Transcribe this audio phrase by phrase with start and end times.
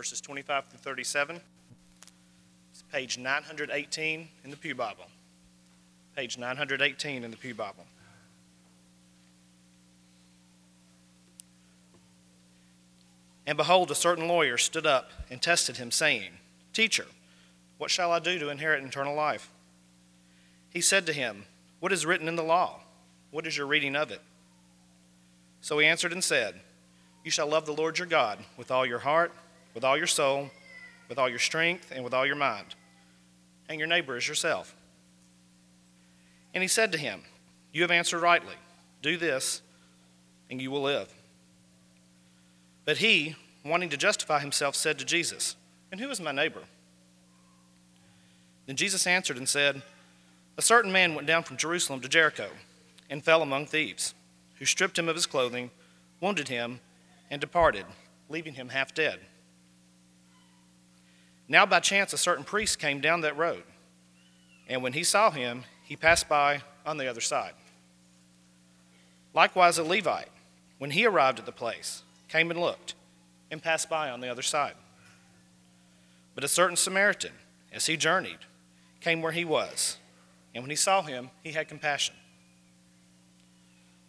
[0.00, 1.42] verses 25 through 37.
[2.72, 5.04] It's page 918 in the Pew Bible.
[6.16, 7.84] Page 918 in the Pew Bible.
[13.46, 16.30] And behold, a certain lawyer stood up and tested him, saying,
[16.72, 17.04] Teacher,
[17.76, 19.50] what shall I do to inherit eternal life?
[20.70, 21.44] He said to him,
[21.78, 22.80] What is written in the law?
[23.32, 24.22] What is your reading of it?
[25.60, 26.54] So he answered and said,
[27.22, 29.34] You shall love the Lord your God with all your heart,
[29.74, 30.50] with all your soul,
[31.08, 32.74] with all your strength, and with all your mind,
[33.68, 34.74] and your neighbor as yourself.
[36.54, 37.22] And he said to him,
[37.72, 38.54] You have answered rightly.
[39.02, 39.62] Do this,
[40.50, 41.12] and you will live.
[42.84, 45.56] But he, wanting to justify himself, said to Jesus,
[45.90, 46.62] And who is my neighbor?
[48.66, 49.82] Then Jesus answered and said,
[50.56, 52.48] A certain man went down from Jerusalem to Jericho
[53.08, 54.14] and fell among thieves,
[54.58, 55.70] who stripped him of his clothing,
[56.20, 56.80] wounded him,
[57.30, 57.84] and departed,
[58.28, 59.20] leaving him half dead.
[61.50, 63.64] Now by chance a certain priest came down that road,
[64.68, 67.54] and when he saw him, he passed by on the other side.
[69.34, 70.28] Likewise a Levite,
[70.78, 72.94] when he arrived at the place, came and looked,
[73.50, 74.74] and passed by on the other side.
[76.36, 77.32] But a certain Samaritan,
[77.72, 78.38] as he journeyed,
[79.00, 79.96] came where he was,
[80.54, 82.14] and when he saw him, he had compassion.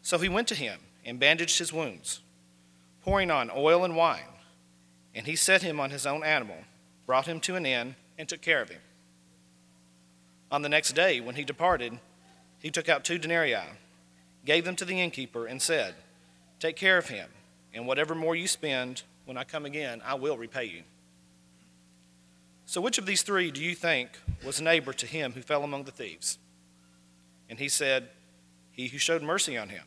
[0.04, 2.22] So he went to him and bandaged his wounds,
[3.04, 4.30] pouring on oil and wine,
[5.16, 6.58] and he set him on his own animal,
[7.06, 8.82] brought him to an inn, and took care of him.
[10.52, 12.00] On the next day, when he departed,
[12.60, 13.56] he took out two denarii,
[14.46, 15.96] gave them to the innkeeper, and said,
[16.60, 17.30] Take care of him
[17.74, 20.84] and whatever more you spend, when I come again, I will repay you.
[22.66, 24.10] So, which of these three do you think
[24.46, 26.38] was neighbor to him who fell among the thieves?
[27.50, 28.10] And he said,
[28.72, 29.84] He who showed mercy on him.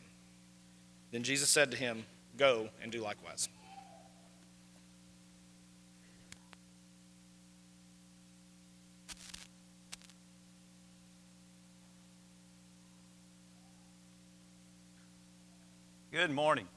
[1.11, 2.05] Then Jesus said to him,
[2.37, 3.49] Go and do likewise.
[16.15, 16.69] Good morning.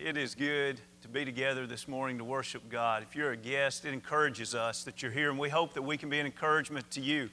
[0.00, 3.04] It is good to be together this morning to worship God.
[3.04, 5.96] If you're a guest, it encourages us that you're here, and we hope that we
[5.96, 7.30] can be an encouragement to you.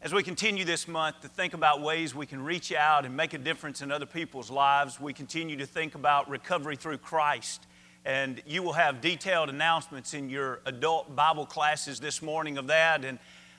[0.00, 3.34] As we continue this month to think about ways we can reach out and make
[3.34, 7.66] a difference in other people's lives, we continue to think about recovery through Christ.
[8.04, 13.04] And you will have detailed announcements in your adult Bible classes this morning of that.
[13.04, 13.18] And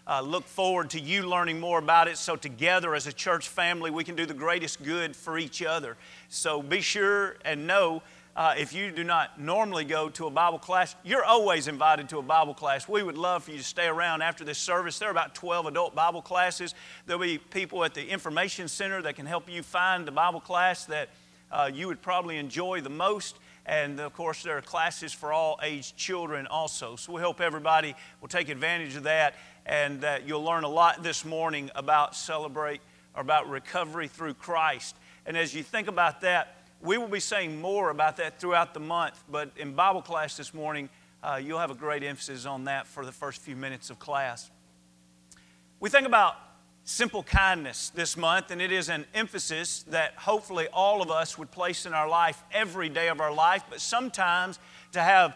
[0.10, 3.92] uh, look forward to you learning more about it so together as a church family
[3.92, 5.96] we can do the greatest good for each other.
[6.30, 8.02] So be sure and know
[8.36, 12.20] uh, if you do not normally go to a Bible class, you're always invited to
[12.20, 12.88] a Bible class.
[12.88, 14.98] We would love for you to stay around after this service.
[14.98, 16.74] There are about 12 adult Bible classes.
[17.06, 20.86] There'll be people at the Information Center that can help you find the Bible class
[20.86, 21.10] that
[21.52, 23.36] uh, you would probably enjoy the most.
[23.66, 26.96] And of course, there are classes for all age children also.
[26.96, 29.36] So we hope everybody will take advantage of that
[29.70, 32.82] and that you'll learn a lot this morning about celebrate
[33.16, 34.96] or about recovery through Christ.
[35.28, 38.80] And as you think about that, we will be saying more about that throughout the
[38.80, 40.90] month, but in Bible class this morning,
[41.22, 44.50] uh, you'll have a great emphasis on that for the first few minutes of class.
[45.80, 46.36] We think about
[46.84, 51.52] simple kindness this month, and it is an emphasis that hopefully all of us would
[51.52, 54.58] place in our life every day of our life, but sometimes
[54.94, 55.36] to have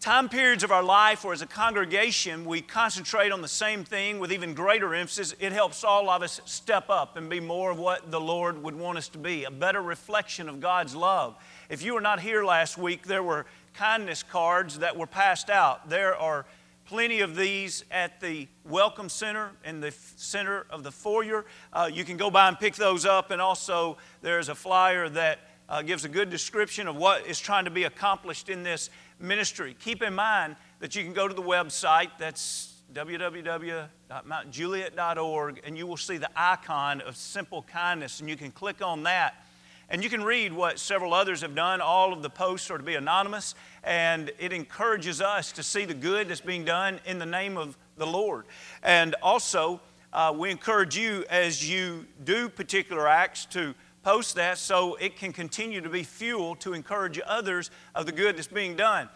[0.00, 4.18] time periods of our life where as a congregation we concentrate on the same thing
[4.18, 7.78] with even greater emphasis, it helps all of us step up and be more of
[7.78, 11.36] what the Lord would want us to be, a better reflection of God's love.
[11.68, 13.44] If you were not here last week, there were
[13.74, 15.90] kindness cards that were passed out.
[15.90, 16.46] There are
[16.86, 21.44] plenty of these at the Welcome Center in the center of the foyer.
[21.74, 25.40] Uh, you can go by and pick those up, and also there's a flyer that
[25.68, 29.76] uh, gives a good description of what is trying to be accomplished in this ministry.
[29.78, 35.96] Keep in mind that you can go to the website, that's www.mountjuliet.org, and you will
[35.96, 39.44] see the icon of simple kindness, and you can click on that.
[39.88, 41.80] And you can read what several others have done.
[41.80, 45.94] All of the posts are to be anonymous, and it encourages us to see the
[45.94, 48.44] good that's being done in the name of the Lord.
[48.82, 49.80] And also,
[50.12, 55.32] uh, we encourage you as you do particular acts to post that so it can
[55.32, 59.08] continue to be fuel to encourage others of the good that's being done.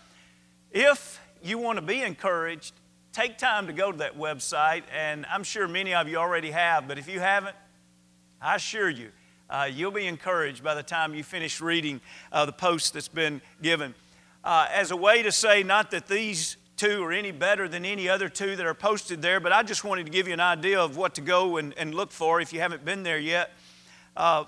[0.70, 2.74] If you want to be encouraged,
[3.12, 6.88] take time to go to that website, and I'm sure many of you already have,
[6.88, 7.56] but if you haven't,
[8.42, 9.10] I assure you,
[9.48, 12.00] uh, you'll be encouraged by the time you finish reading
[12.32, 13.94] uh, the post that's been given.
[14.42, 18.08] Uh, as a way to say, not that these two are any better than any
[18.08, 20.80] other two that are posted there, but I just wanted to give you an idea
[20.80, 23.52] of what to go and, and look for if you haven't been there yet.
[24.16, 24.44] Uh,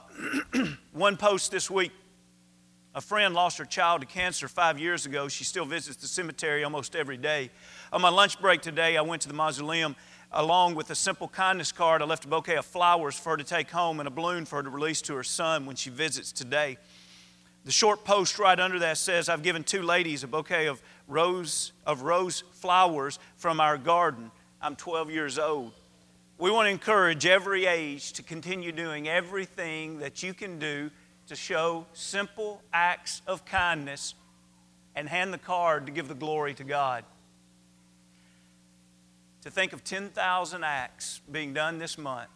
[0.92, 1.90] one post this week
[2.94, 5.26] A friend lost her child to cancer five years ago.
[5.26, 7.50] She still visits the cemetery almost every day.
[7.92, 9.96] On my lunch break today, I went to the mausoleum
[10.30, 12.00] along with a simple kindness card.
[12.00, 14.56] I left a bouquet of flowers for her to take home and a balloon for
[14.56, 16.78] her to release to her son when she visits today.
[17.64, 21.72] The short post right under that says, I've given two ladies a bouquet of rose,
[21.84, 24.30] of rose flowers from our garden.
[24.62, 25.72] I'm 12 years old.
[26.38, 30.90] We want to encourage every age to continue doing everything that you can do
[31.28, 34.14] to show simple acts of kindness
[34.94, 37.04] and hand the card to give the glory to God.
[39.42, 42.28] To think of 10,000 acts being done this month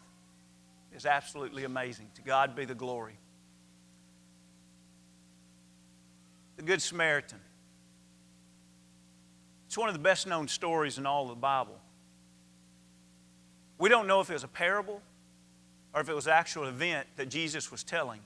[0.95, 2.09] is absolutely amazing.
[2.15, 3.19] To God be the glory.
[6.57, 7.41] The Good Samaritan.
[9.67, 11.79] It's one of the best known stories in all of the Bible.
[13.81, 15.01] We don't know if it was a parable
[15.95, 18.21] or if it was an actual event that Jesus was telling.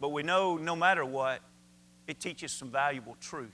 [0.00, 1.40] But we know no matter what,
[2.06, 3.52] it teaches some valuable truth.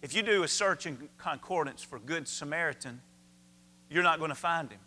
[0.00, 3.02] If you do a search in concordance for Good Samaritan,
[3.90, 4.80] you're not going to find him.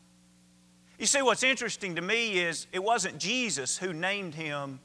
[0.97, 4.79] You see, what's interesting to me is it wasn't Jesus who named him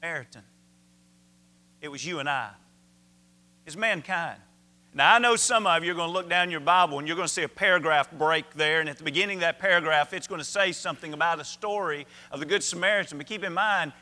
[0.00, 0.42] Samaritan,
[1.80, 2.50] it was you and I.
[3.66, 4.40] It's mankind.
[4.94, 7.16] Now, I know some of you are going to look down your Bible and you're
[7.16, 10.26] going to see a paragraph break there, and at the beginning of that paragraph, it's
[10.26, 13.16] going to say something about a story of the Good Samaritan.
[13.16, 13.94] But keep in mind,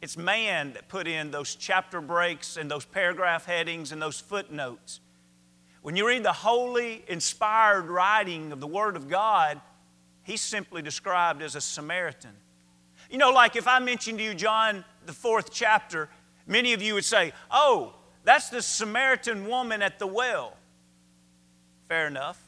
[0.00, 5.00] it's man that put in those chapter breaks and those paragraph headings and those footnotes.
[5.82, 9.60] When you read the holy, inspired writing of the Word of God,
[10.22, 12.32] he's simply described as a Samaritan.
[13.10, 16.08] You know, like if I mentioned to you John, the fourth chapter,
[16.46, 20.56] many of you would say, Oh, that's the Samaritan woman at the well.
[21.88, 22.40] Fair enough.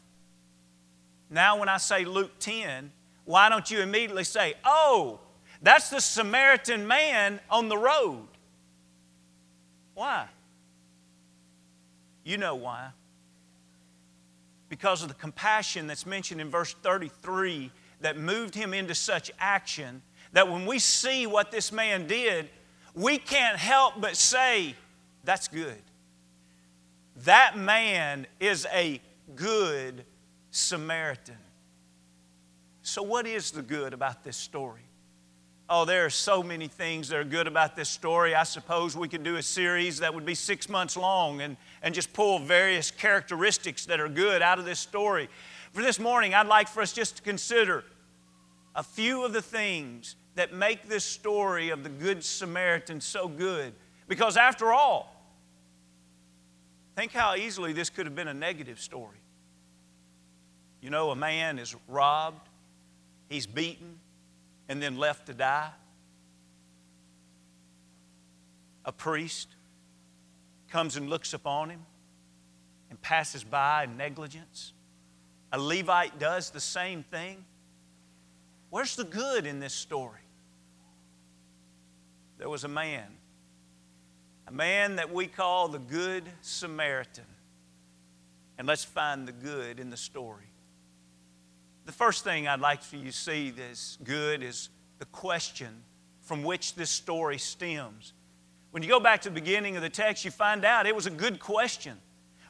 [1.31, 2.93] Now, when I say Luke 10,
[3.25, 5.21] why don't you immediately say, Oh,
[5.63, 8.27] that's the Samaritan man on the road.
[9.95, 10.27] Why?
[12.25, 12.89] You know why.
[14.69, 17.71] Because of the compassion that's mentioned in verse 33
[18.01, 20.03] that moved him into such action
[20.33, 22.49] that when we see what this man did,
[22.95, 24.75] we can't help but say,
[25.25, 25.83] That's good.
[27.25, 29.01] That man is a
[29.35, 30.05] good
[30.51, 31.37] Samaritan.
[32.83, 34.83] So, what is the good about this story?
[35.69, 38.35] Oh, there are so many things that are good about this story.
[38.35, 41.95] I suppose we could do a series that would be six months long and, and
[41.95, 45.29] just pull various characteristics that are good out of this story.
[45.73, 47.85] For this morning, I'd like for us just to consider
[48.75, 53.73] a few of the things that make this story of the Good Samaritan so good.
[54.13, 55.11] Because after all,
[56.95, 59.17] think how easily this could have been a negative story.
[60.83, 62.47] You know, a man is robbed,
[63.31, 63.99] he's beaten,
[64.69, 65.71] and then left to die?
[68.85, 69.49] A priest
[70.69, 71.81] comes and looks upon him
[72.91, 74.75] and passes by in negligence.
[75.53, 77.43] A Levite does the same thing.
[78.69, 80.21] Where's the good in this story?
[82.37, 83.07] There was a man,
[84.53, 87.25] man that we call the Good Samaritan.
[88.59, 90.45] And let's find the good in the story.
[91.85, 95.83] The first thing I'd like for you to see that's good is the question
[96.21, 98.13] from which this story stems.
[98.71, 101.07] When you go back to the beginning of the text, you find out it was
[101.07, 101.99] a good question.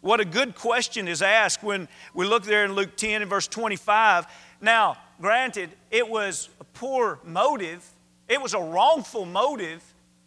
[0.02, 3.46] What a good question is asked when we look there in Luke 10 and verse
[3.46, 4.26] 25.
[4.60, 7.88] Now, granted, it was a poor motive,
[8.28, 9.82] it was a wrongful motive,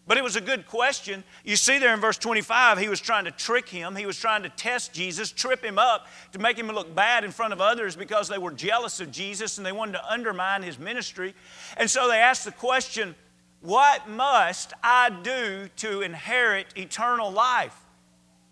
[0.07, 1.23] but it was a good question.
[1.43, 3.95] You see there in verse 25, he was trying to trick him.
[3.95, 7.31] He was trying to test Jesus, trip him up to make him look bad in
[7.31, 10.77] front of others because they were jealous of Jesus and they wanted to undermine his
[10.77, 11.33] ministry.
[11.77, 13.15] And so they asked the question,
[13.61, 17.75] What must I do to inherit eternal life?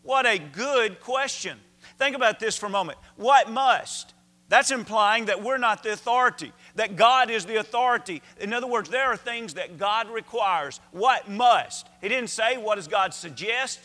[0.02, 1.60] What a good question.
[2.00, 2.98] Think about this for a moment.
[3.16, 4.13] What must?
[4.54, 8.22] That's implying that we're not the authority that God is the authority.
[8.40, 10.80] In other words, there are things that God requires.
[10.92, 11.88] What must?
[12.02, 13.80] He didn't say, what does God suggest?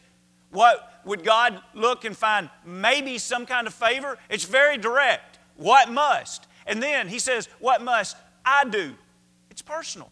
[0.50, 4.18] What would God look and find maybe some kind of favor?
[4.28, 5.38] It's very direct.
[5.56, 6.46] What must?
[6.66, 8.92] And then he says, What must I do?
[9.50, 10.10] It's personal.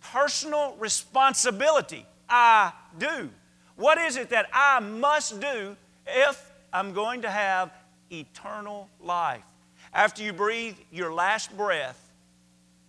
[0.00, 2.04] Personal responsibility.
[2.28, 3.30] I do.
[3.76, 5.76] What is it that I must do
[6.08, 7.70] if I'm going to have
[8.10, 9.44] eternal life?
[9.92, 12.10] After you breathe your last breath,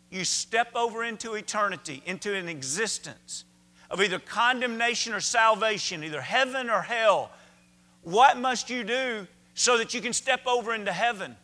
[0.09, 3.45] you step over into eternity, into an existence
[3.89, 7.31] of either condemnation or salvation, either heaven or hell.
[8.03, 11.35] What must you do so that you can step over into heaven?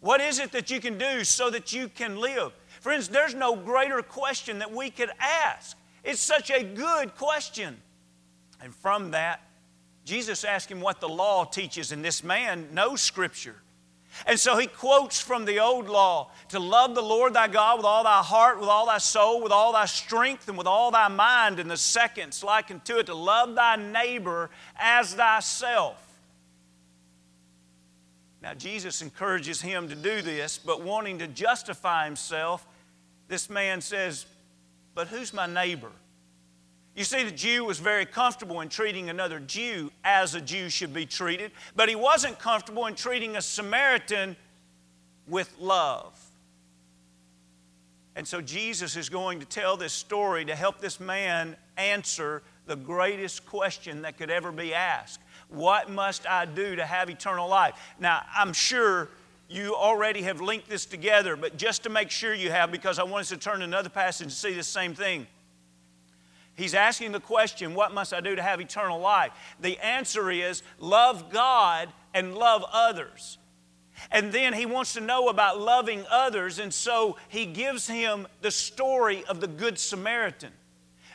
[0.00, 2.52] What is it that you can do so that you can live?
[2.80, 5.76] Friends, there's no greater question that we could ask.
[6.02, 7.76] It's such a good question.
[8.62, 9.42] And from that,
[10.04, 13.56] Jesus asked him what the law teaches, and this man knows Scripture.
[14.26, 17.86] And so he quotes from the old law to love the Lord thy God with
[17.86, 21.08] all thy heart, with all thy soul, with all thy strength, and with all thy
[21.08, 21.58] mind.
[21.58, 26.06] And the second's like to it to love thy neighbor as thyself.
[28.42, 32.66] Now, Jesus encourages him to do this, but wanting to justify himself,
[33.28, 34.26] this man says,
[34.94, 35.92] But who's my neighbor?
[36.94, 40.92] You see, the Jew was very comfortable in treating another Jew as a Jew should
[40.92, 44.36] be treated, but he wasn't comfortable in treating a Samaritan
[45.28, 46.18] with love.
[48.16, 52.76] And so Jesus is going to tell this story to help this man answer the
[52.76, 57.74] greatest question that could ever be asked What must I do to have eternal life?
[57.98, 59.08] Now, I'm sure
[59.48, 63.04] you already have linked this together, but just to make sure you have, because I
[63.04, 65.26] want us to turn to another passage and see the same thing.
[66.60, 69.32] He's asking the question, What must I do to have eternal life?
[69.60, 73.38] The answer is love God and love others.
[74.10, 78.50] And then he wants to know about loving others, and so he gives him the
[78.50, 80.52] story of the Good Samaritan.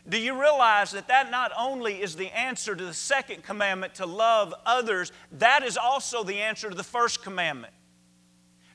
[0.10, 4.08] Do you realize that that not only is the answer to the second commandment to
[4.08, 7.74] love others, that is also the answer to the first commandment?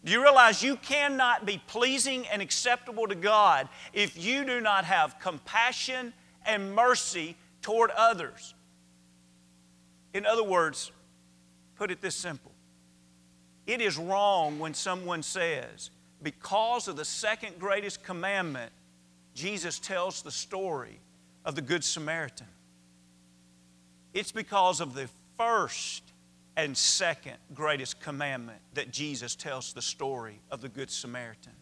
[0.05, 4.85] Do you realize you cannot be pleasing and acceptable to God if you do not
[4.85, 6.13] have compassion
[6.47, 8.55] and mercy toward others.
[10.13, 10.91] In other words,
[11.77, 12.53] put it this simple
[13.67, 15.91] it is wrong when someone says,
[16.23, 18.73] because of the second greatest commandment,
[19.35, 20.99] Jesus tells the story
[21.45, 22.49] of the Good Samaritan.
[24.13, 26.03] It's because of the first
[26.57, 31.53] and second greatest commandment that Jesus tells the story of the Good Samaritan.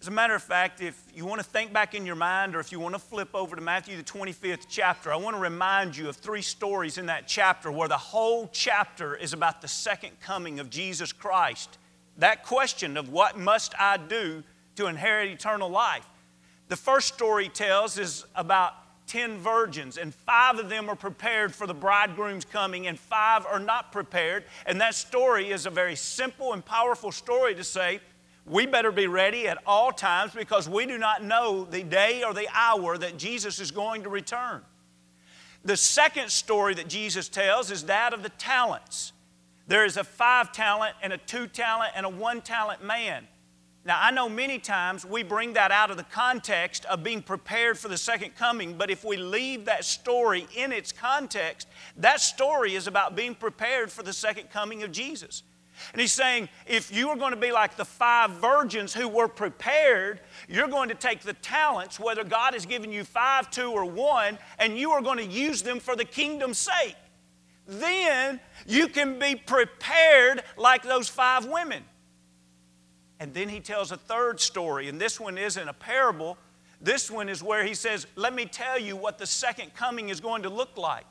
[0.00, 2.60] As a matter of fact, if you want to think back in your mind or
[2.60, 5.94] if you want to flip over to Matthew, the 25th chapter, I want to remind
[5.94, 10.18] you of three stories in that chapter where the whole chapter is about the second
[10.20, 11.76] coming of Jesus Christ.
[12.16, 14.42] That question of what must I do
[14.76, 16.06] to inherit eternal life.
[16.68, 18.72] The first story tells is about
[19.06, 23.58] 10 virgins, and five of them are prepared for the bridegroom's coming, and five are
[23.58, 24.44] not prepared.
[24.64, 28.00] And that story is a very simple and powerful story to say
[28.50, 32.34] we better be ready at all times because we do not know the day or
[32.34, 34.62] the hour that Jesus is going to return.
[35.64, 39.12] The second story that Jesus tells is that of the talents.
[39.68, 43.28] There is a five talent and a two talent and a one talent man.
[43.84, 47.78] Now, I know many times we bring that out of the context of being prepared
[47.78, 52.74] for the second coming, but if we leave that story in its context, that story
[52.74, 55.44] is about being prepared for the second coming of Jesus.
[55.92, 59.28] And he's saying, if you are going to be like the five virgins who were
[59.28, 63.84] prepared, you're going to take the talents, whether God has given you five, two, or
[63.84, 66.96] one, and you are going to use them for the kingdom's sake.
[67.66, 71.84] Then you can be prepared like those five women.
[73.20, 76.38] And then he tells a third story, and this one isn't a parable.
[76.80, 80.20] This one is where he says, Let me tell you what the second coming is
[80.20, 81.04] going to look like.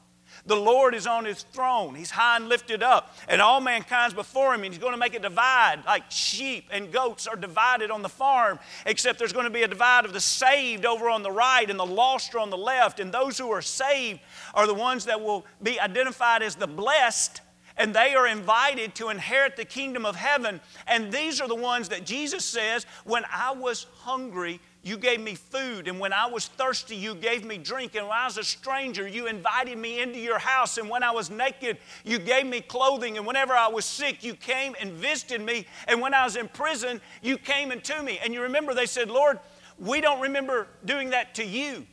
[0.45, 1.95] The Lord is on his throne.
[1.95, 5.13] He's high and lifted up, and all mankind's before him, and he's going to make
[5.13, 9.51] a divide like sheep and goats are divided on the farm, except there's going to
[9.51, 12.49] be a divide of the saved over on the right and the lost are on
[12.49, 12.99] the left.
[12.99, 14.19] And those who are saved
[14.53, 17.41] are the ones that will be identified as the blessed
[17.79, 20.59] and they are invited to inherit the kingdom of heaven.
[20.85, 25.35] And these are the ones that Jesus says, When I was hungry, you gave me
[25.35, 28.43] food, and when I was thirsty, you gave me drink, and when I was a
[28.43, 32.61] stranger, you invited me into your house, and when I was naked, you gave me
[32.61, 36.37] clothing, and whenever I was sick, you came and visited me, and when I was
[36.37, 38.19] in prison, you came into me.
[38.23, 39.39] And you remember they said, Lord,
[39.77, 41.85] we don't remember doing that to you.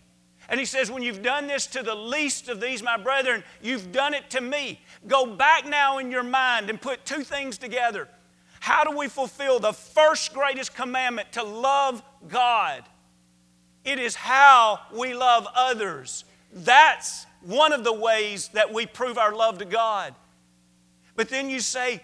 [0.48, 3.90] And he says, When you've done this to the least of these, my brethren, you've
[3.92, 4.80] done it to me.
[5.06, 8.08] Go back now in your mind and put two things together.
[8.66, 12.82] How do we fulfill the first greatest commandment to love God?
[13.84, 16.24] It is how we love others.
[16.52, 20.16] That's one of the ways that we prove our love to God.
[21.14, 22.02] But then you say,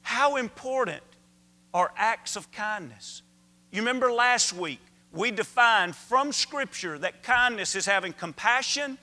[0.00, 1.02] how important
[1.74, 3.22] are acts of kindness?
[3.72, 4.78] You remember last week,
[5.10, 8.96] we defined from Scripture that kindness is having compassion,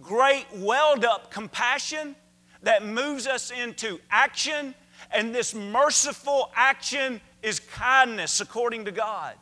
[0.00, 2.14] great welled up compassion
[2.62, 4.76] that moves us into action
[5.12, 9.34] and this merciful action is kindness according to God.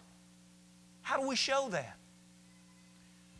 [1.02, 1.96] How do we show that?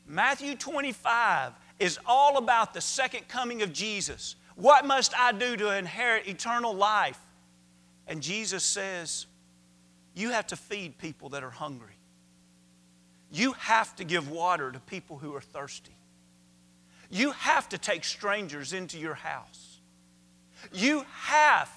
[0.07, 4.37] Matthew 25 is all about the second coming of Jesus.
[4.57, 7.21] What must I do to inherit eternal life?
[8.07, 9.27] And Jesus says,
[10.15, 11.99] You have to feed people that are hungry.
[13.31, 15.95] You have to give water to people who are thirsty.
[17.11, 19.81] You have to take strangers into your house.
[20.73, 21.71] You have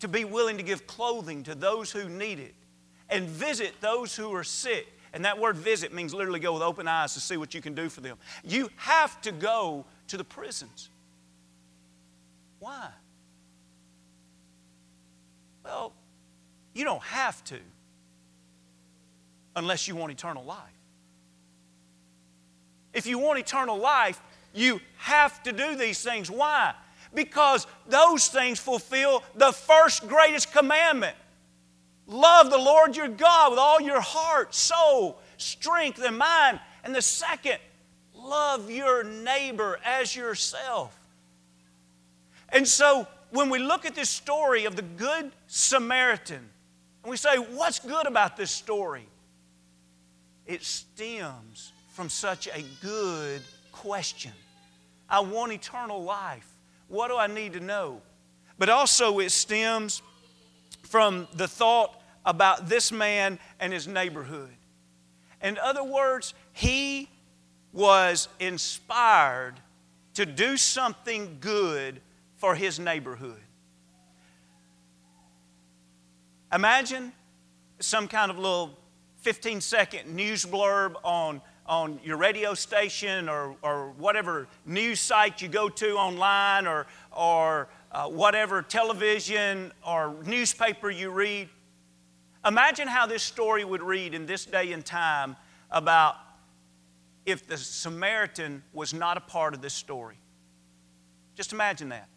[0.00, 2.54] to be willing to give clothing to those who need it
[3.08, 4.86] and visit those who are sick.
[5.12, 7.74] And that word visit means literally go with open eyes to see what you can
[7.74, 8.16] do for them.
[8.44, 10.88] You have to go to the prisons.
[12.60, 12.88] Why?
[15.64, 15.92] Well,
[16.74, 17.58] you don't have to
[19.56, 20.58] unless you want eternal life.
[22.92, 24.20] If you want eternal life,
[24.52, 26.30] you have to do these things.
[26.30, 26.74] Why?
[27.14, 31.16] Because those things fulfill the first greatest commandment.
[32.06, 36.60] Love the Lord your God with all your heart, soul, strength, and mind.
[36.84, 37.58] And the second,
[38.14, 40.96] love your neighbor as yourself.
[42.48, 46.48] And so when we look at this story of the Good Samaritan,
[47.02, 49.06] and we say, what's good about this story?
[50.46, 54.32] It stems from such a good question.
[55.08, 56.49] I want eternal life.
[56.90, 58.02] What do I need to know?
[58.58, 60.02] But also, it stems
[60.82, 64.50] from the thought about this man and his neighborhood.
[65.42, 67.08] In other words, he
[67.72, 69.54] was inspired
[70.14, 72.02] to do something good
[72.36, 73.40] for his neighborhood.
[76.52, 77.12] Imagine
[77.78, 78.76] some kind of little
[79.18, 81.40] 15 second news blurb on,
[81.70, 87.68] on your radio station or, or whatever news site you go to online or, or
[87.92, 91.48] uh, whatever television or newspaper you read.
[92.44, 95.36] Imagine how this story would read in this day and time
[95.70, 96.16] about
[97.24, 100.18] if the Samaritan was not a part of this story.
[101.36, 102.08] Just imagine that.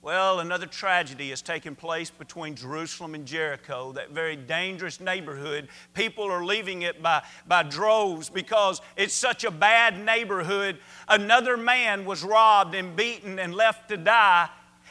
[0.00, 5.68] Well, another tragedy has taken place between Jerusalem and Jericho, that very dangerous neighborhood.
[5.92, 10.78] People are leaving it by, by droves because it's such a bad neighborhood.
[11.08, 14.48] Another man was robbed and beaten and left to die.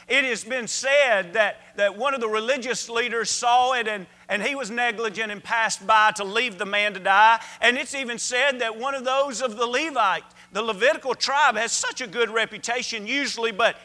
[0.08, 4.42] It has been said that, that one of the religious leaders saw it and, and
[4.42, 7.40] he was negligent and passed by to leave the man to die.
[7.62, 11.72] And it's even said that one of those of the Levite, the Levitical tribe, has
[11.72, 13.76] such a good reputation usually, but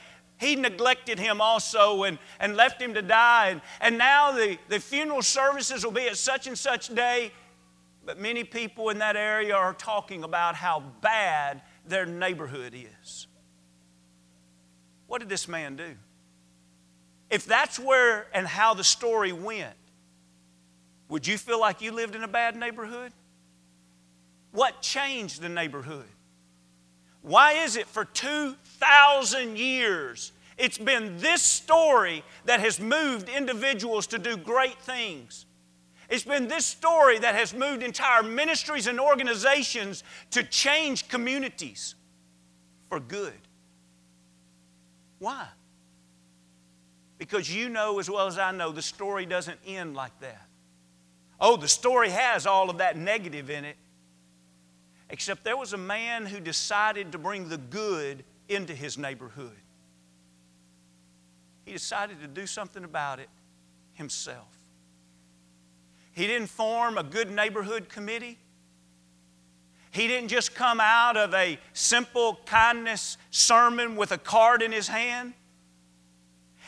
[0.43, 3.49] he neglected him also and, and left him to die.
[3.49, 7.31] And, and now the, the funeral services will be at such and such day.
[8.05, 13.27] But many people in that area are talking about how bad their neighborhood is.
[15.07, 15.95] What did this man do?
[17.29, 19.75] If that's where and how the story went,
[21.07, 23.13] would you feel like you lived in a bad neighborhood?
[24.51, 26.05] What changed the neighborhood?
[27.23, 34.17] Why is it for 2,000 years it's been this story that has moved individuals to
[34.17, 35.45] do great things?
[36.09, 41.95] It's been this story that has moved entire ministries and organizations to change communities
[42.89, 43.33] for good.
[45.19, 45.47] Why?
[47.17, 50.45] Because you know as well as I know the story doesn't end like that.
[51.39, 53.77] Oh, the story has all of that negative in it,
[55.13, 59.55] Except there was a man who decided to bring the good into his neighborhood.
[61.65, 63.29] He decided to do something about it
[63.93, 64.47] himself.
[66.11, 68.37] He didn't form a good neighborhood committee.
[69.91, 74.87] He didn't just come out of a simple kindness sermon with a card in his
[74.87, 75.33] hand.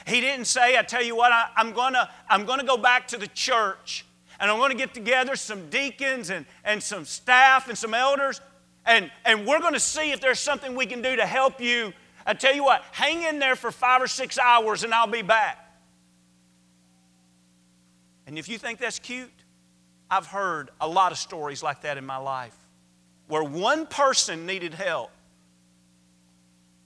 [0.06, 3.08] He didn't say, I tell you what, I, am going to I'm to go back
[3.10, 4.06] to the church
[4.40, 8.42] and I'm going to get together some deacons and, and some staff and some elders,
[8.86, 11.94] and, and we're going to see if there's something we can do to help you.
[12.26, 15.22] I tell you what, hang in there for five or six hours and I'll be
[15.22, 15.62] back.
[18.26, 19.30] And if you think that's cute,
[20.10, 22.56] I've heard a lot of stories like that in my life
[23.28, 25.12] where one person needed help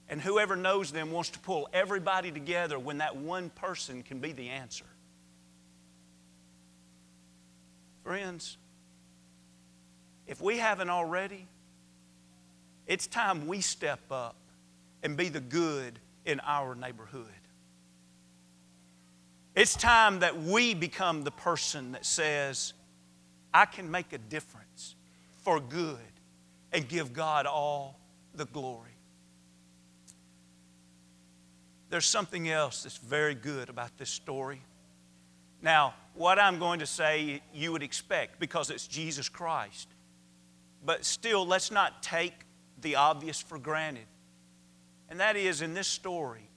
[0.08, 4.32] and whoever knows them wants to pull everybody together when that one person can be
[4.32, 4.84] the answer.
[8.02, 8.58] Friends,
[10.26, 11.46] if we haven't already,
[12.86, 14.34] it's time we step up
[15.02, 17.26] and be the good in our neighborhood.
[19.54, 22.72] It's time that we become the person that says,
[23.52, 24.94] I can make a difference
[25.38, 25.98] for good
[26.72, 27.98] and give God all
[28.34, 28.90] the glory.
[31.88, 34.62] There's something else that's very good about this story.
[35.60, 39.88] Now, what I'm going to say you would expect because it's Jesus Christ.
[40.84, 42.32] But still, let's not take
[42.80, 44.06] the obvious for granted.
[45.10, 46.48] And that is, in this story,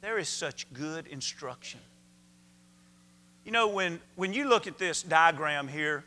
[0.00, 1.80] there is such good instruction.
[3.44, 6.04] You know, when, when you look at this diagram here,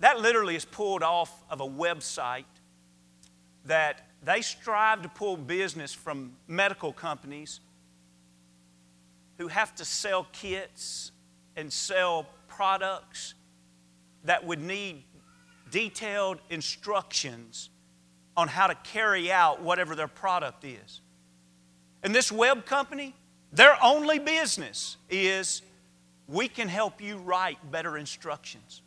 [0.00, 2.44] that literally is pulled off of a website
[3.66, 7.60] that they strive to pull business from medical companies
[9.38, 11.12] who have to sell kits
[11.56, 13.34] and sell products
[14.24, 15.04] that would need
[15.70, 17.69] detailed instructions
[18.40, 21.02] on how to carry out whatever their product is.
[22.02, 23.14] And this web company,
[23.52, 25.60] their only business is
[26.26, 28.80] we can help you write better instructions.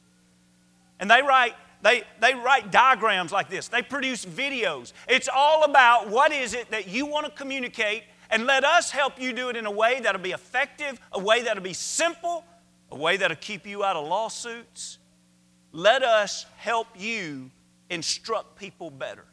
[1.00, 3.68] And they write they, they write diagrams like this.
[3.68, 4.94] They produce videos.
[5.10, 9.20] It's all about what is it that you want to communicate and let us help
[9.22, 12.46] you do it in a way that'll be effective, a way that'll be simple,
[12.90, 14.98] a way that'll keep you out of lawsuits.
[15.74, 17.52] Let us help you
[17.90, 19.26] instruct people better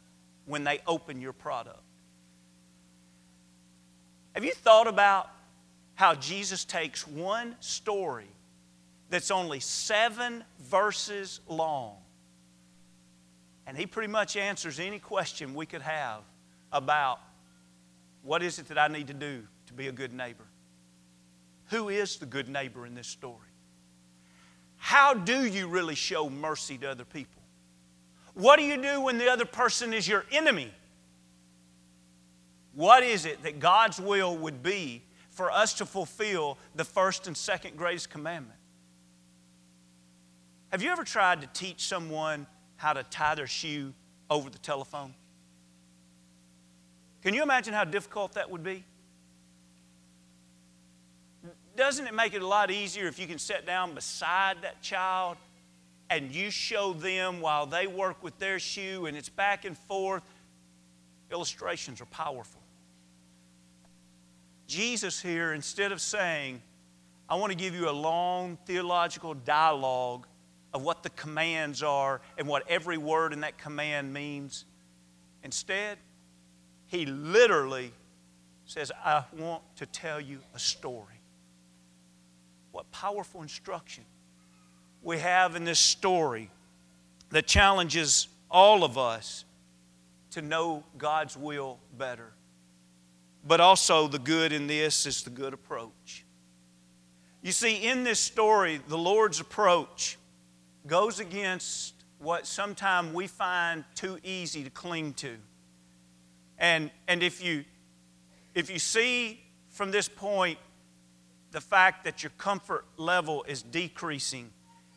[0.51, 1.79] when they open your product.
[4.33, 5.29] Have you thought about
[5.95, 8.27] how Jesus takes one story
[9.09, 11.97] that's only seven verses long
[13.67, 16.23] and he pretty much answers any question we could have
[16.71, 17.19] about
[18.23, 20.43] what is it that I need to do to be a good neighbor?
[21.67, 23.37] Who is the good neighbor in this story?
[24.75, 27.40] How do you really show mercy to other people?
[28.33, 30.71] What do you do when the other person is your enemy?
[32.73, 37.35] What is it that God's will would be for us to fulfill the first and
[37.35, 38.59] second greatest commandment?
[40.71, 43.93] Have you ever tried to teach someone how to tie their shoe
[44.29, 45.13] over the telephone?
[47.21, 48.83] Can you imagine how difficult that would be?
[51.75, 55.37] Doesn't it make it a lot easier if you can sit down beside that child
[56.11, 60.21] and you show them while they work with their shoe and it's back and forth?
[61.31, 62.61] Illustrations are powerful.
[64.67, 66.61] Jesus here, instead of saying,
[67.29, 70.27] I want to give you a long theological dialogue
[70.73, 74.65] of what the commands are and what every word in that command means.
[75.43, 75.97] Instead,
[76.87, 77.93] he literally
[78.65, 81.21] says, I want to tell you a story.
[82.73, 84.03] What powerful instruction
[85.01, 86.49] we have in this story
[87.29, 89.45] that challenges all of us
[90.31, 92.31] to know God's will better.
[93.45, 96.25] But also, the good in this is the good approach.
[97.41, 100.17] You see, in this story, the Lord's approach
[100.85, 105.37] goes against what sometimes we find too easy to cling to.
[106.59, 107.65] And, and if, you,
[108.53, 110.59] if you see from this point
[111.51, 114.51] the fact that your comfort level is decreasing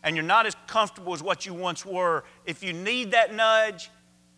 [0.04, 3.90] and you're not as comfortable as what you once were, if you need that nudge,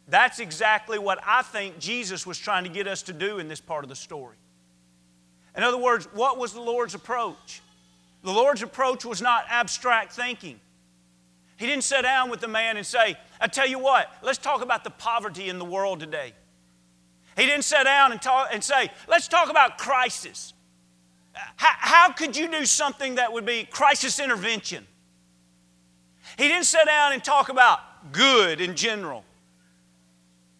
[0.08, 3.60] that's exactly what I think Jesus was trying to get us to do in this
[3.60, 4.36] part of the story.
[5.56, 7.60] In other words, what was the Lord's approach?
[8.22, 10.60] The Lord's approach was not abstract thinking.
[11.56, 14.62] He didn't sit down with the man and say, I tell you what, let's talk
[14.62, 16.32] about the poverty in the world today.
[17.36, 20.54] He didn't sit down and, talk, and say, let's talk about crisis.
[21.32, 24.86] How, how could you do something that would be crisis intervention?
[26.36, 27.80] He didn't sit down and talk about
[28.12, 29.24] good in general.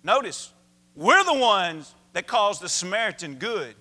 [0.03, 0.53] Notice,
[0.95, 3.75] we're the ones that caused the Samaritan good.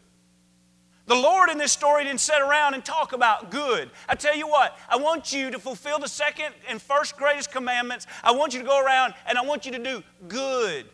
[1.08, 3.92] The Lord in this story didn't sit around and talk about good.
[4.10, 8.08] I tell you what, I want you to fulfill the second and first greatest commandments.
[8.24, 10.86] I want you to go around and I want you to do good.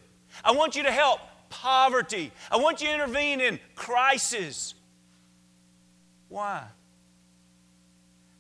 [0.44, 2.32] I want you to help poverty.
[2.52, 4.74] I want you to intervene in crisis.
[6.28, 6.64] Why?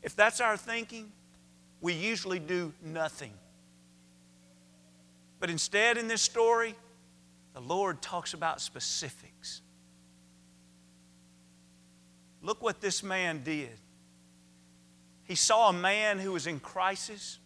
[0.03, 1.11] If that's our thinking,
[1.81, 3.33] we usually do nothing.
[5.39, 6.75] But instead, in this story,
[7.53, 9.61] the Lord talks about specifics.
[12.43, 13.71] Look what this man did.
[15.23, 17.39] He saw a man who was in crisis,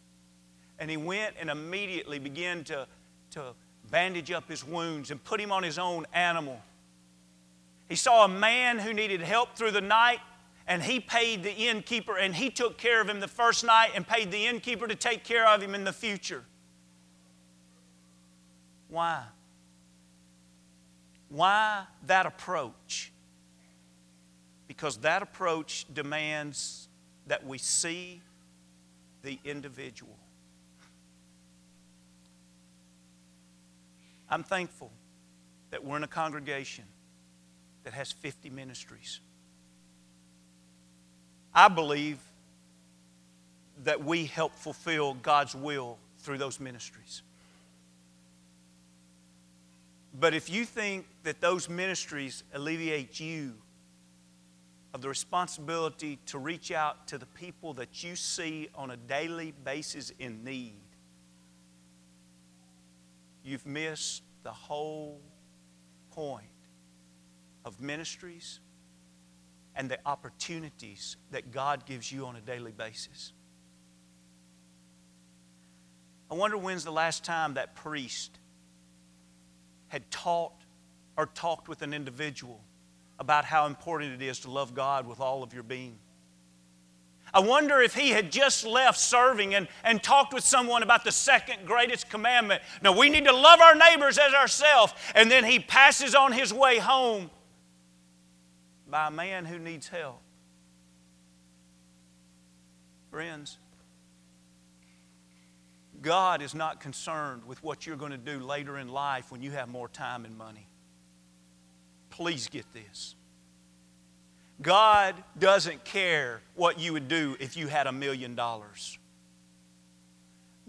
[0.78, 2.88] and he went and immediately began to,
[3.32, 3.54] to
[3.90, 6.62] bandage up his wounds and put him on his own animal.
[7.88, 10.20] He saw a man who needed help through the night,
[10.68, 14.08] and he paid the innkeeper, and he took care of him the first night and
[14.08, 16.44] paid the innkeeper to take care of him in the future.
[18.90, 19.24] Why?
[21.30, 23.12] Why that approach?
[24.68, 26.88] because that approach demands
[27.28, 28.22] that we see
[29.22, 30.18] the individual.
[34.30, 34.92] I'm thankful
[35.70, 36.86] that we're in a congregation
[37.84, 39.20] that has 50 ministries.
[41.56, 42.20] I believe
[43.86, 47.22] that we help fulfill God's will through those ministries.
[50.20, 53.54] But if you think that those ministries alleviate you
[54.94, 59.54] of the responsibility to reach out to the people that you see on a daily
[59.64, 60.74] basis in need,
[63.44, 65.20] you've missed the whole
[66.12, 66.46] point
[67.66, 68.60] of ministries
[69.76, 73.34] and the opportunities that God gives you on a daily basis.
[76.32, 78.40] I wonder when's the last time that priest
[79.88, 80.54] had taught
[81.18, 82.62] or talked with an individual
[83.20, 85.98] about how important it is to love God with all of your being.
[87.34, 91.12] I wonder if he had just left serving and, and talked with someone about the
[91.12, 92.62] second greatest commandment.
[92.82, 94.94] Now, we need to love our neighbors as ourselves.
[95.14, 97.30] And then he passes on his way home
[98.96, 100.22] by a man who needs help.
[103.12, 103.58] Friends,
[106.02, 109.52] God is not concerned with what you're going to do later in life when you
[109.52, 110.66] have more time and money.
[112.10, 113.16] Please get this.
[114.62, 118.98] God doesn't care what you would do if you had a million dollars.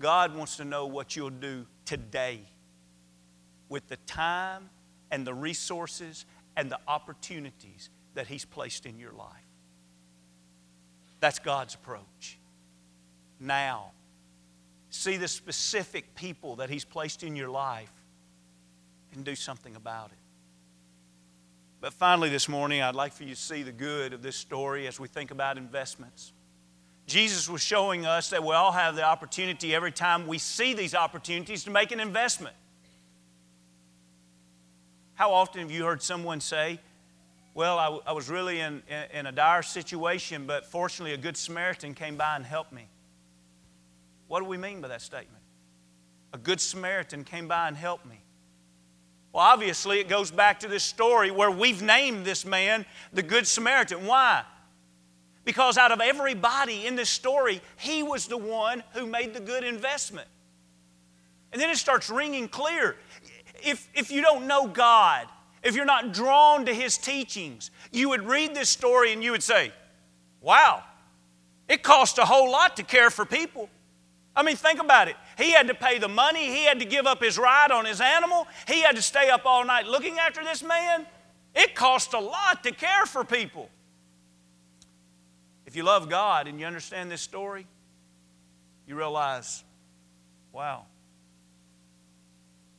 [0.01, 2.41] God wants to know what you'll do today
[3.69, 4.69] with the time
[5.13, 9.31] and the resources and the opportunities that He's placed in your life.
[11.21, 12.39] That's God's approach.
[13.41, 13.93] Now,
[14.91, 17.93] see the specific people that He's placed in your life
[19.15, 20.19] and do something about it.
[21.81, 24.87] But finally, this morning, I'd like for you to see the good of this story
[24.87, 26.33] as we think about investments.
[27.07, 30.95] Jesus was showing us that we all have the opportunity every time we see these
[30.95, 32.57] opportunities to make an investment.
[35.15, 36.81] How often have you heard someone say,
[37.57, 41.39] Well, I, I was really in, in, in a dire situation, but fortunately, a good
[41.39, 42.87] Samaritan came by and helped me?
[44.29, 45.43] What do we mean by that statement?
[46.35, 48.21] A good Samaritan came by and helped me.
[49.33, 53.47] Well, obviously, it goes back to this story where we've named this man the Good
[53.47, 54.05] Samaritan.
[54.05, 54.43] Why?
[55.47, 59.65] Because out of everybody in this story, he was the one who made the good
[59.65, 60.29] investment.
[61.55, 62.97] And then it starts ringing clear.
[63.65, 65.27] If, if you don't know God,
[65.63, 69.43] if you're not drawn to his teachings, you would read this story and you would
[69.43, 69.73] say,
[70.41, 70.85] Wow,
[71.69, 73.69] it costs a whole lot to care for people.
[74.37, 75.17] I mean, think about it.
[75.39, 78.01] He had to pay the money, he had to give up his ride on his
[78.01, 81.07] animal, he had to stay up all night looking after this man.
[81.55, 83.71] It cost a lot to care for people.
[85.65, 87.67] If you love God and you understand this story,
[88.87, 89.65] you realize,
[90.53, 90.85] wow,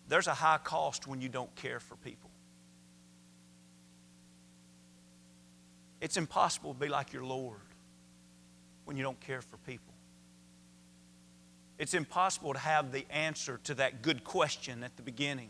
[0.07, 2.26] there's a high cost when you don't care for people.
[5.99, 7.59] It's impossible to be like your Lord
[8.85, 9.93] when you don't care for people.
[11.77, 15.49] It's impossible to have the answer to that good question at the beginning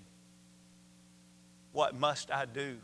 [1.72, 2.78] What must I do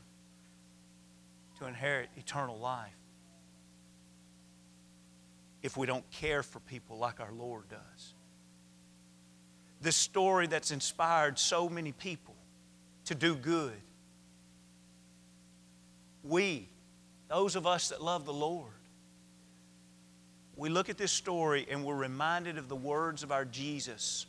[1.60, 2.92] to inherit eternal life?
[5.62, 8.14] If we don't care for people like our Lord does.
[9.82, 12.36] This story that's inspired so many people
[13.06, 13.74] to do good.
[16.24, 16.70] We,
[17.34, 18.70] those of us that love the Lord,
[20.56, 24.28] we look at this story and we're reminded of the words of our Jesus.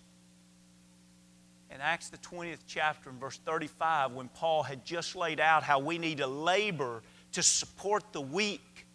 [1.71, 5.81] In Acts, the 20th chapter, in verse 35, when Paul had just laid out how
[5.81, 8.87] we need to labor to support the weak.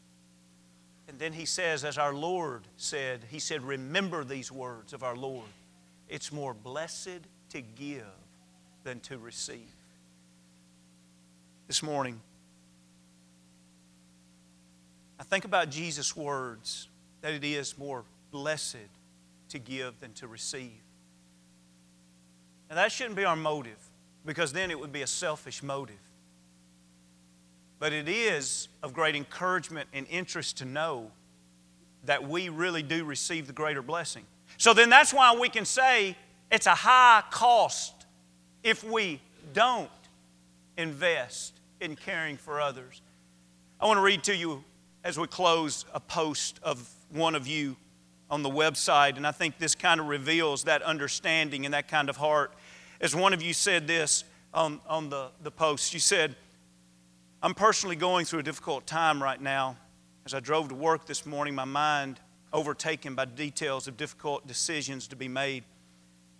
[1.07, 5.15] And then he says, as our Lord said, He said, Remember these words of our
[5.15, 5.45] Lord.
[6.07, 7.19] It's more blessed
[7.49, 8.05] to give
[8.83, 9.75] than to receive.
[11.67, 12.21] This morning,
[15.19, 16.87] I think about Jesus' words
[17.21, 18.77] that it is more blessed
[19.49, 20.81] to give than to receive.
[22.69, 23.77] And that shouldn't be our motive
[24.25, 25.95] because then it would be a selfish motive.
[27.79, 31.11] But it is of great encouragement and interest to know
[32.05, 34.23] that we really do receive the greater blessing.
[34.57, 36.15] So then that's why we can say
[36.51, 37.93] it's a high cost
[38.63, 39.19] if we
[39.53, 39.89] don't
[40.77, 43.01] invest in caring for others.
[43.79, 44.63] I want to read to you
[45.03, 47.75] as we close a post of one of you
[48.29, 52.09] on the website, and I think this kind of reveals that understanding and that kind
[52.09, 52.53] of heart.
[53.01, 56.35] As one of you said this on, on the, the post, you said,
[57.41, 59.77] I'm personally going through a difficult time right now.
[60.25, 62.19] As I drove to work this morning, my mind
[62.51, 65.63] overtaken by details of difficult decisions to be made.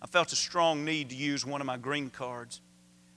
[0.02, 2.60] I felt a strong need to use one of my green cards.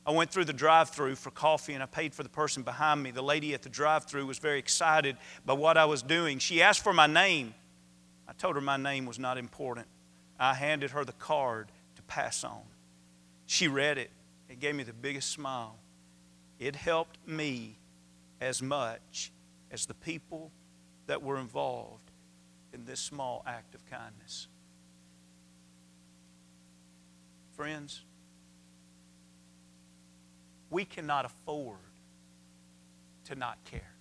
[0.06, 3.02] I went through the drive through for coffee and I paid for the person behind
[3.02, 3.12] me.
[3.12, 6.40] The lady at the drive through was very excited by what I was doing.
[6.40, 7.54] She asked for my name.
[8.28, 9.88] I told her my name was not important.
[10.38, 12.64] I handed her the card to pass on.
[13.46, 14.12] She read it.
[14.50, 15.78] It gave me the biggest smile.
[16.60, 17.78] It helped me
[18.42, 19.32] as much
[19.72, 20.52] as the people
[21.08, 22.12] that were involved
[22.74, 24.48] in this small act of kindness.
[27.56, 28.02] Friends,
[30.74, 31.78] we cannot afford
[33.26, 33.94] to not care.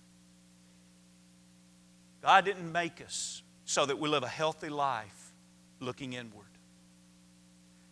[2.21, 5.31] God didn't make us so that we live a healthy life
[5.79, 6.45] looking inward.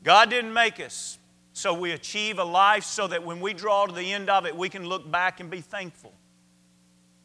[0.04, 1.20] God didn't make us
[1.54, 4.56] so we achieve a life so that when we draw to the end of it,
[4.56, 6.14] we can look back and be thankful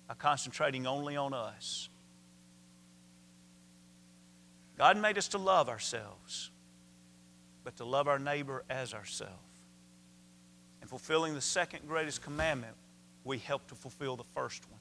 [0.09, 1.89] by concentrating only on us.
[4.77, 6.51] God made us to love ourselves,
[7.65, 9.46] but to love our neighbor as ourselves.
[10.87, 12.75] And fulfilling the second greatest commandment,
[13.25, 14.79] we help to fulfill the first one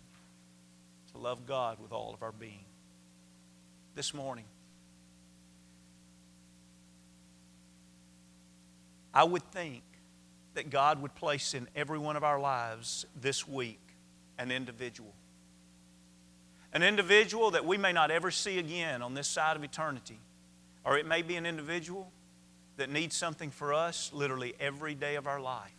[1.13, 2.63] to love God with all of our being.
[3.95, 4.45] This morning,
[9.15, 9.81] I would think
[10.53, 13.81] that God would place in every one of our lives this week
[14.37, 15.15] an individual.
[16.71, 20.19] An individual that we may not ever see again on this side of eternity.
[20.83, 22.11] Or it may be an individual
[22.77, 25.71] that needs something for us literally every day of our life.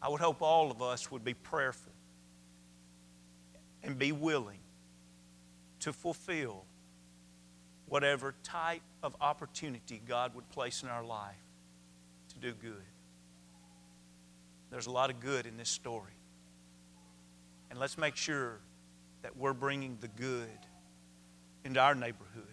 [0.00, 1.92] I would hope all of us would be prayerful
[3.82, 4.60] and be willing
[5.80, 6.64] to fulfill
[7.88, 11.34] whatever type of opportunity God would place in our life
[12.30, 12.82] to do good.
[14.70, 16.12] There's a lot of good in this story.
[17.70, 18.58] And let's make sure
[19.22, 20.48] that we're bringing the good
[21.64, 22.44] into our neighborhood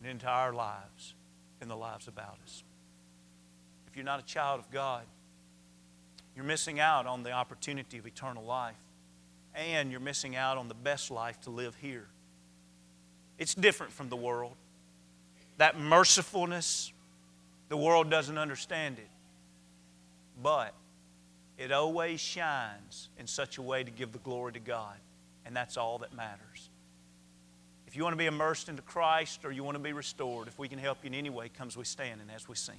[0.00, 1.14] and into our lives
[1.60, 2.64] and the lives about us.
[3.86, 5.04] If you're not a child of God,
[6.36, 8.76] you're missing out on the opportunity of eternal life.
[9.54, 12.06] And you're missing out on the best life to live here.
[13.38, 14.52] It's different from the world.
[15.56, 16.92] That mercifulness,
[17.70, 19.08] the world doesn't understand it.
[20.42, 20.74] But
[21.56, 24.96] it always shines in such a way to give the glory to God.
[25.46, 26.68] And that's all that matters.
[27.86, 30.58] If you want to be immersed into Christ or you want to be restored, if
[30.58, 32.76] we can help you in any way, comes we stand and as we sing.